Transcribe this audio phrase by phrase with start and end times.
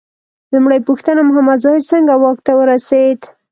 [0.53, 3.19] لومړۍ پوښتنه: محمد ظاهر څنګه واک ته ورسېد؟